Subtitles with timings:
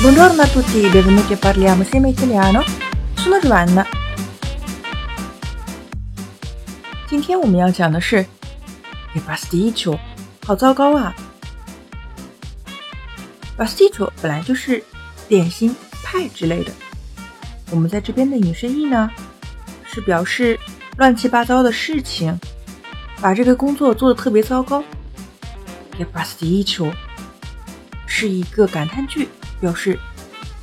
[0.00, 2.62] Buongiorno a tutti, benvenuti a Parliamo insieme italiano.
[3.14, 3.84] Sono Joanna.
[7.08, 8.24] 今天我们要讲的是
[9.12, 9.98] che pasticcio，
[10.46, 11.12] 好糟糕啊
[13.58, 14.84] ！pasticcio 本来就是
[15.26, 16.70] 点心、派之类的，
[17.72, 19.10] 我们在这边的引申义呢，
[19.84, 20.56] 是表示
[20.96, 22.38] 乱七八糟的事情，
[23.20, 24.84] 把这个工作做得特别糟糕。
[25.98, 26.92] che pasticcio
[28.06, 29.28] 是一个感叹句，
[29.59, 29.99] 表示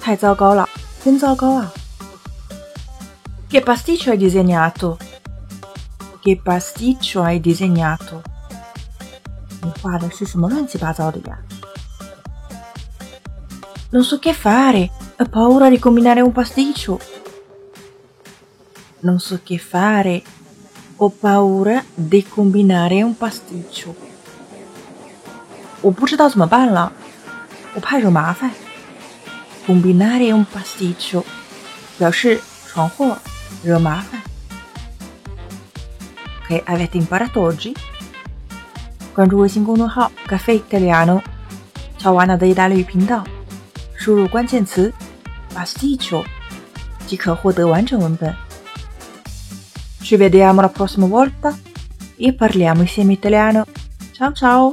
[0.00, 0.68] 太糟糕了，
[1.04, 1.70] 真糟糕啊！
[3.48, 8.22] che pasticcio hai disegnato？Che pasticcio hai disegnato？
[9.62, 11.38] 你画的是什么乱七八糟的呀？
[13.90, 16.98] Non so che fare, ho paura di combinare un pasticcio.
[19.00, 20.22] Non so che fare,
[20.96, 23.94] ho paura di combinare un pasticcio.
[25.82, 26.92] 我不知道怎么办了，
[27.74, 28.50] 我怕惹麻烦。
[29.66, 31.24] Combinare un pasticcio
[31.98, 33.18] 表示闯祸、
[33.64, 34.22] 惹麻烦。
[36.48, 37.74] che avete imparato oggi？
[39.12, 41.20] 关注微信公众号“ Caffè Italiano”，
[41.98, 43.24] 乔瓦纳的意大利语频道，
[43.96, 44.92] 输入关键词
[45.54, 46.24] “pasticcio”
[47.06, 48.34] 即可获得完整文本。
[50.02, 51.52] Ci vediamo la prossima volta
[52.16, 53.66] e parliamo insieme italiano.
[54.12, 54.72] Ciao ciao!